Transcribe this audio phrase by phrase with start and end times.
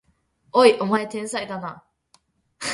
[0.51, 1.83] おい、お前天才だな！